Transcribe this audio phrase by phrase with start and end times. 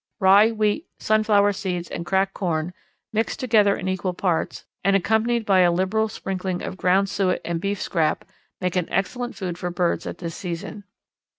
[0.19, 2.73] Rye, wheat, sunflower seeds, and cracked corn,
[3.13, 7.61] mixed together in equal parts and accompanied by a liberal sprinkling of ground suet and
[7.61, 8.25] beef scrap,
[8.59, 10.85] make an excellent food for birds at this season.